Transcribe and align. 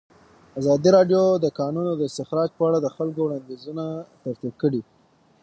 ازادي 0.59 0.89
راډیو 0.97 1.21
د 1.37 1.37
د 1.43 1.47
کانونو 1.59 1.91
استخراج 2.09 2.49
په 2.57 2.63
اړه 2.67 2.77
د 2.81 2.87
خلکو 2.95 3.19
وړاندیزونه 3.23 3.85
ترتیب 4.23 4.53
کړي. 4.61 4.81